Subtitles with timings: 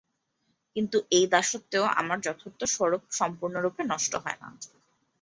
[0.75, 4.47] কিন্তু এই দাসত্বেও আমার যথার্থ স্বরূপ সম্পূর্ণরূপে নষ্ট হয় না।